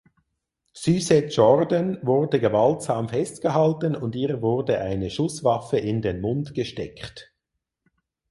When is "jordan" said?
1.27-1.99